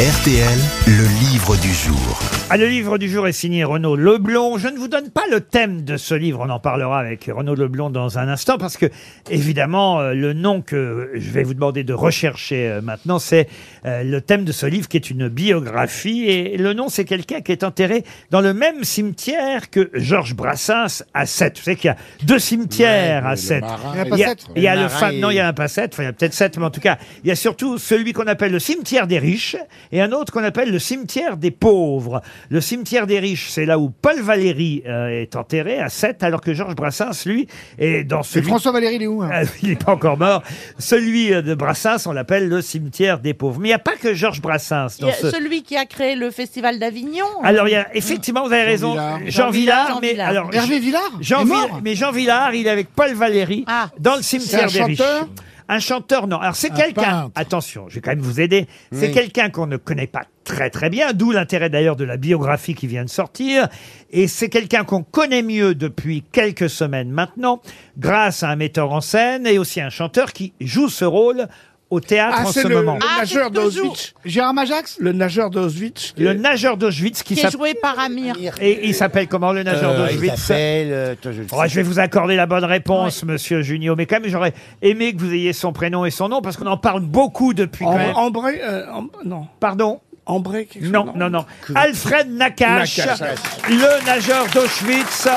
[0.00, 2.18] RTL, le livre du jour.
[2.48, 4.56] Ah, le livre du jour est signé Renaud Leblond.
[4.56, 7.54] Je ne vous donne pas le thème de ce livre, on en parlera avec Renaud
[7.54, 8.86] Leblond dans un instant, parce que,
[9.30, 13.48] évidemment, euh, le nom que je vais vous demander de rechercher euh, maintenant, c'est
[13.84, 16.24] euh, le thème de ce livre qui est une biographie.
[16.24, 21.04] Et le nom, c'est quelqu'un qui est enterré dans le même cimetière que Georges Brassens
[21.12, 21.58] à Sète.
[21.58, 23.64] Vous savez qu'il y a deux cimetières à Sète.
[23.92, 24.16] Il y a pas
[24.56, 26.08] Il y a, Le le non, il y en a pas sept, enfin, il y
[26.08, 28.58] a peut-être sept, mais en tout cas, il y a surtout celui qu'on appelle le
[28.58, 29.56] cimetière des riches
[29.92, 32.22] et un autre qu'on appelle le cimetière des pauvres.
[32.48, 36.40] Le cimetière des riches, c'est là où Paul Valéry euh, est enterré à Sète, alors
[36.40, 37.46] que Georges Brassens, lui,
[37.78, 38.46] est dans Et celui...
[38.46, 39.30] François Valéry, il est où hein?
[39.32, 40.42] Ah, il n'est pas encore mort.
[40.78, 43.60] Celui euh, de Brassens, on l'appelle le cimetière des pauvres.
[43.60, 45.30] Mais il n'y a pas que Georges Brassens Il dans y a ce...
[45.30, 47.26] celui qui a créé le festival d'Avignon.
[47.42, 49.18] Alors, il y a, effectivement, vous avez raison, Villard.
[49.26, 50.28] Jean, Jean Villard, Villard, mais Jean Villard.
[50.28, 51.12] alors, Hervé Villard?
[51.20, 51.66] Jean est mort?
[51.74, 53.88] Vill- mais Jean Villard, il est avec Paul Valéry Ah.
[53.98, 55.20] dans le cimetière C'est un des chanteur?
[55.22, 55.30] riches.
[55.72, 56.36] Un chanteur, non.
[56.38, 57.02] Alors c'est Un quelqu'un.
[57.02, 57.30] peintre.
[57.34, 58.66] Attention, je vais quand même vous aider.
[58.92, 59.12] C'est Oui.
[59.12, 62.86] quelqu'un qu'on ne connaît pas très très bien, d'où l'intérêt d'ailleurs de la biographie qui
[62.86, 63.68] vient de sortir.
[64.10, 67.62] Et c'est quelqu'un qu'on connaît mieux depuis quelques semaines maintenant,
[67.96, 71.48] grâce à un metteur en scène et aussi un chanteur qui joue ce rôle
[71.92, 72.94] au théâtre Ah, en c'est ce le, moment.
[72.94, 74.14] le Ah, nageur c'est toujours- d'Auschwitz.
[74.24, 76.12] Gérard Majax Le nageur d'Auschwitz.
[76.16, 77.58] qui Le nageur d'Auschwitz qui qui est s'appelle.
[77.58, 78.34] joué par Amir.
[78.62, 81.54] Et il s'appelle comment le nageur Euh, il d'Auschwitz s'appelle, euh, attends, je le sais.
[81.54, 83.94] Oh, je vais vous accorder la bonne réponse, monsieur Junio.
[83.94, 86.66] Mais quand même, j'aurais aimé que vous ayez son prénom et son nom parce qu'on
[86.66, 88.16] en parle beaucoup depuis quand Am- même.
[88.16, 91.44] Ambré, euh, Am- non, Pardon Ambré, quelque chose, Non, non, non.
[91.74, 93.20] Alfred Nakache, Nakache.
[93.68, 95.28] le nageur d'Auschwitz.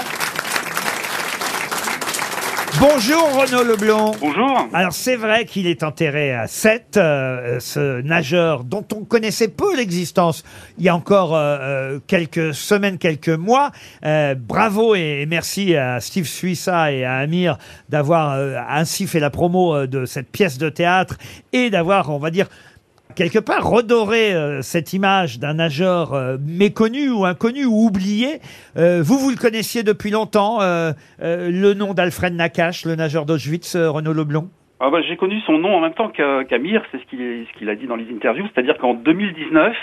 [2.79, 4.11] Bonjour Renaud Leblond.
[4.19, 4.67] Bonjour.
[4.73, 9.77] Alors c'est vrai qu'il est enterré à Sète, euh, ce nageur dont on connaissait peu
[9.77, 10.43] l'existence
[10.77, 13.71] il y a encore euh, euh, quelques semaines, quelques mois.
[14.03, 19.29] Euh, bravo et merci à Steve Suissa et à Amir d'avoir euh, ainsi fait la
[19.29, 21.17] promo euh, de cette pièce de théâtre
[21.53, 22.47] et d'avoir, on va dire,
[23.15, 28.39] quelque part redoré euh, cette image d'un nageur euh, méconnu ou inconnu ou oublié.
[28.77, 30.59] Euh, vous, vous le connaissiez depuis longtemps,
[31.19, 35.75] le nom d'Alfred Nakache, le nageur d'Auschwitz, Renaud Leblond Ah bah, J'ai connu son nom
[35.75, 38.77] en même temps qu'Amir, c'est ce qu'il ce qu'il a dit dans les interviews, c'est-à-dire
[38.77, 39.73] qu'en 2019,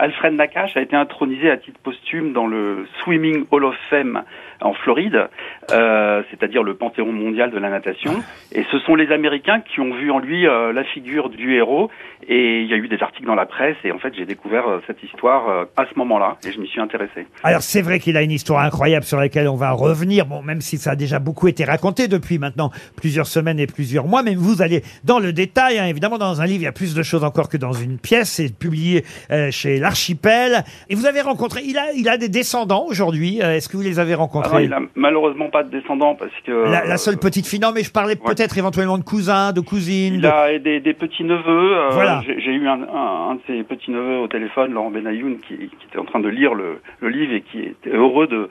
[0.00, 4.22] Alfred Nakache a été intronisé à titre posthume dans le Swimming Hall of Fame
[4.62, 5.28] en Floride,
[5.72, 8.12] euh, c'est-à-dire le panthéon mondial de la natation.
[8.52, 11.90] Et ce sont les Américains qui ont vu en lui euh, la figure du héros.
[12.28, 13.76] Et il y a eu des articles dans la presse.
[13.84, 16.36] Et en fait, j'ai découvert euh, cette histoire à ce moment-là.
[16.46, 17.26] Et je m'y suis intéressé.
[17.42, 20.60] Alors c'est vrai qu'il a une histoire incroyable sur laquelle on va revenir, bon même
[20.60, 24.34] si ça a déjà beaucoup été raconté depuis maintenant plusieurs semaines et plusieurs mois, mais
[24.34, 25.86] vous allez dans le détail, hein.
[25.86, 28.30] évidemment dans un livre il y a plus de choses encore que dans une pièce,
[28.30, 29.04] c'est publié
[29.50, 33.68] chez l'Archipel, et vous avez rencontré, il a, il a des descendants aujourd'hui, Euh, est-ce
[33.68, 34.56] que vous les avez rencontrés?
[34.56, 36.52] Alors, il a malheureusement pas de descendants parce que...
[36.52, 40.14] la, la seule petite fille, non mais je parlais peut-être éventuellement de cousins, de cousines,
[40.14, 41.74] Il de- a des, des petits neveux.
[41.90, 42.22] Voilà.
[42.26, 45.54] J'ai j'ai eu un, un, un de ses petits neveux au téléphone, Laurent Benayoun, qui,
[45.56, 48.48] qui était en train de lire le, le livre et qui était heureux de,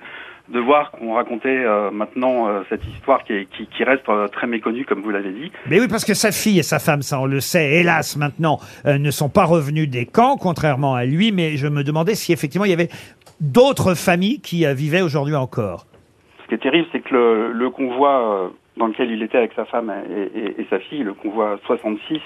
[0.52, 4.28] de voir qu'on racontait euh, maintenant euh, cette histoire qui, est- qui, qui reste euh,
[4.28, 5.52] très méconnue, comme vous l'avez dit.
[5.70, 8.60] Mais oui, parce que sa fille et sa femme, ça on le sait, hélas maintenant,
[8.86, 12.34] euh, ne sont pas revenus des camps, contrairement à lui, mais je me demandais si
[12.34, 12.90] effectivement il y avait
[13.42, 15.86] d'autres familles qui euh, vivaient aujourd'hui encore.
[16.44, 18.10] Ce qui est terrible, c'est que le, le convoi
[18.46, 21.60] euh, dans lequel il était avec sa femme et, et- et sa fille, le convoi
[21.68, 22.20] 66,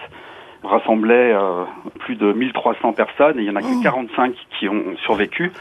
[0.63, 1.63] rassemblait euh,
[1.99, 5.51] plus de 1300 personnes et il y en a que 45 qui ont survécu,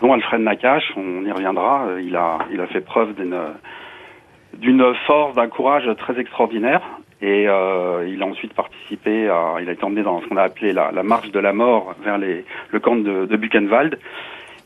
[0.00, 3.36] dont Alfred Nakache, on y reviendra, euh, il a, il a fait preuve d'une
[4.58, 6.82] d'une force, d'un courage très extraordinaire.
[7.22, 10.42] Et euh, il a ensuite participé, à, il a été emmené dans ce qu'on a
[10.42, 13.98] appelé la, la marche de la mort vers les, le camp de, de Buchenwald.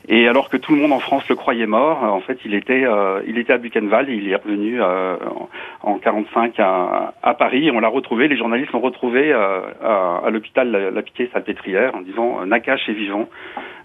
[0.09, 2.85] Et alors que tout le monde en France le croyait mort, en fait, il était,
[2.85, 5.17] euh, il était à Buchenwald et il est revenu euh,
[5.83, 7.67] en, en 45 à, à Paris.
[7.67, 8.29] Et on l'a retrouvé.
[8.29, 12.93] Les journalistes l'ont retrouvé euh, à, l'hôpital La, la Piquet-Salpêtrière en disant euh, Nakache est
[12.93, 13.27] vivant,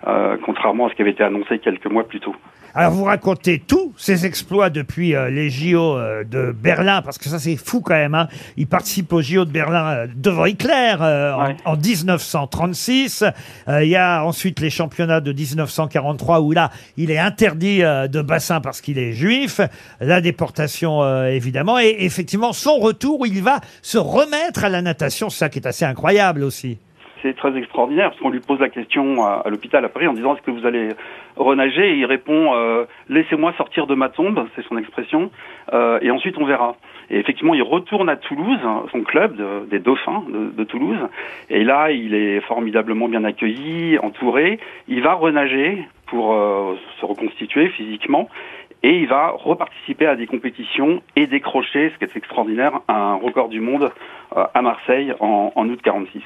[0.07, 2.37] euh, contrairement à ce qui avait été annoncé quelques mois plus tôt.
[2.75, 7.29] Alors vous racontez tous ses exploits depuis euh, les JO euh, de Berlin, parce que
[7.29, 8.15] ça c'est fou quand même.
[8.15, 8.29] Hein.
[8.57, 11.57] Il participe aux JO de Berlin euh, devant Hitler euh, en- Ouais.
[11.67, 13.25] en, 1936.
[13.69, 18.09] Euh, il y a ensuite les championnats de 1943 où là il est interdit euh,
[18.09, 19.61] de bassin parce qu'il est juif.
[20.01, 24.81] La déportation euh, évidemment et effectivement son retour où il va se remettre à la
[24.83, 26.79] natation, c'est ça qui est assez incroyable aussi.
[27.23, 30.35] C'est très extraordinaire parce qu'on lui pose la question à, l'hôpital à Paris en disant
[30.35, 30.89] est-ce que vous allez
[31.37, 35.31] renager et il répond euh, laissez-moi sortir de ma tombe, c'est son expression,
[35.73, 36.77] euh, et ensuite on verra.
[37.11, 40.99] Et effectivement, il retourne à Toulouse, hein, son club de- des Dauphins de, Toulouse,
[41.51, 44.59] et là il est formidablement bien accueilli, entouré.
[44.89, 48.29] Il va renager pour euh, se reconstituer physiquement.
[48.85, 53.49] Et il va reparticiper à des compétitions et décrocher, ce qui est extraordinaire, un record
[53.49, 53.93] du monde
[54.35, 56.21] à Marseille en, en août 46.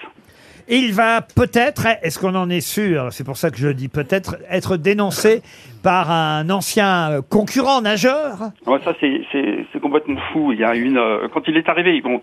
[0.69, 4.37] Il va peut-être, est-ce qu'on en est sûr, c'est pour ça que je dis peut-être,
[4.51, 5.43] être dénoncé
[5.85, 8.51] par un ancien concurrent nageur?
[8.67, 10.51] Ouais, ça c'est c'est c'est complètement fou.
[10.53, 12.21] Il y a une euh, quand il est arrivé, on-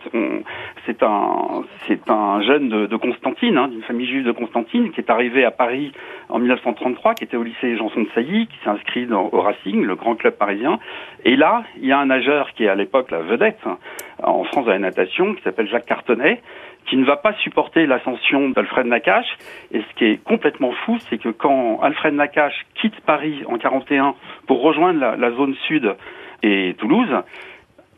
[0.86, 5.00] c'est un c'est un jeune de, de Constantine, hein, d'une famille juive de Constantine, qui
[5.00, 5.94] est arrivé à Paris
[6.28, 9.84] en 1933, qui était au lycée Janson de Sailly, qui s'est inscrit dans, au Racing,
[9.84, 10.80] le grand club parisien.
[11.24, 13.78] Et là, il y a un nageur qui est à l'époque la vedette hein,
[14.22, 16.42] en France de la natation, qui s'appelle Jacques Cartonnet,
[16.86, 19.38] qui ne va pas supporter l'ascension d'Alfred Nakache.
[19.72, 24.16] Et ce qui est complètement fou, c'est que quand Alfred Nakache quitte Paris en 41
[24.48, 25.96] pour rejoindre la, la zone sud
[26.42, 27.16] et Toulouse,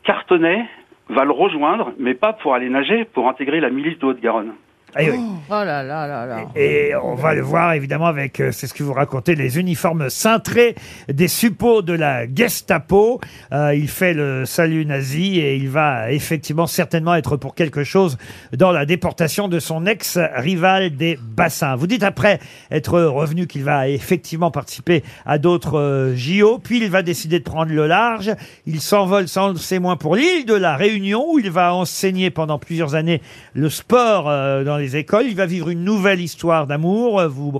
[0.03, 0.65] Cartonnet
[1.09, 4.53] va le rejoindre, mais pas pour aller nager, pour intégrer la milice de Haute-Garonne.
[4.97, 5.09] Oui.
[5.49, 6.45] Oh là là là là.
[6.55, 10.09] Et on va le voir évidemment avec, euh, c'est ce que vous racontez, les uniformes
[10.09, 10.75] cintrés
[11.07, 13.19] des suppôts de la Gestapo.
[13.51, 18.17] Euh, il fait le salut nazi et il va effectivement certainement être pour quelque chose
[18.53, 21.75] dans la déportation de son ex-rival des bassins.
[21.75, 22.39] Vous dites après
[22.71, 27.43] être revenu qu'il va effectivement participer à d'autres euh, JO, puis il va décider de
[27.43, 28.31] prendre le large.
[28.65, 32.59] Il s'envole sans c'est moins pour l'île de la Réunion où il va enseigner pendant
[32.59, 33.21] plusieurs années
[33.53, 35.25] le sport euh, dans les écoles.
[35.27, 37.23] Il va vivre une nouvelle histoire d'amour.
[37.27, 37.51] Vous,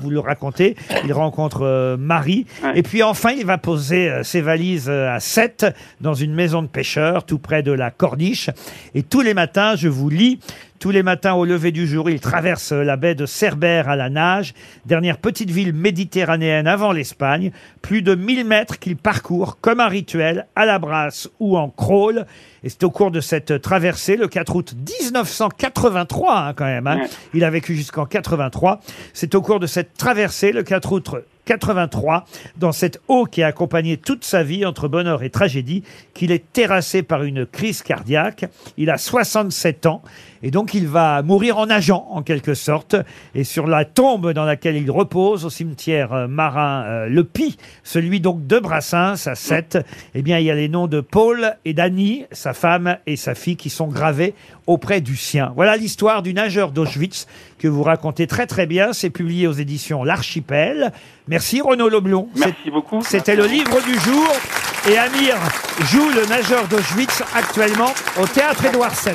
[0.00, 0.76] vous le racontez.
[1.04, 2.46] Il rencontre euh, Marie.
[2.74, 5.66] Et puis enfin, il va poser euh, ses valises euh, à 7
[6.00, 8.50] dans une maison de pêcheurs tout près de la Corniche.
[8.94, 10.38] Et tous les matins, je vous lis,
[10.84, 14.10] tous les matins au lever du jour, il traverse la baie de Cerbère à la
[14.10, 14.52] nage,
[14.84, 17.52] dernière petite ville méditerranéenne avant l'Espagne.
[17.80, 22.26] Plus de 1000 mètres qu'il parcourt comme un rituel à la brasse ou en crawl.
[22.64, 26.86] Et c'est au cours de cette traversée, le 4 août 1983, hein, quand même.
[26.86, 26.98] hein.
[27.32, 28.80] Il a vécu jusqu'en 83.
[29.14, 31.14] C'est au cours de cette traversée, le 4 août
[31.44, 32.24] 83,
[32.56, 35.82] dans cette eau qui a accompagné toute sa vie entre bonheur et tragédie,
[36.14, 38.46] qu'il est terrassé par une crise cardiaque.
[38.76, 40.02] Il a 67 ans
[40.44, 42.96] et donc il va mourir en nageant en quelque sorte.
[43.34, 47.56] Et sur la tombe dans laquelle il repose au cimetière euh, marin euh, Le Pi,
[47.82, 49.78] celui donc de Brassens à 7,
[50.14, 53.34] eh bien il y a les noms de Paul et d'Annie, sa femme et sa
[53.34, 54.34] fille qui sont gravés
[54.66, 55.52] auprès du sien.
[55.56, 57.26] Voilà l'histoire du nageur d'Auschwitz
[57.58, 58.92] que vous racontez très très bien.
[58.92, 60.92] C'est publié aux éditions L'Archipel.
[61.34, 62.28] Merci Renaud Leblon.
[62.36, 63.02] Merci beaucoup.
[63.02, 64.28] C'était le livre du jour.
[64.88, 65.34] Et Amir
[65.90, 67.92] joue le nageur d'Auschwitz actuellement
[68.22, 69.12] au théâtre Édouard VII.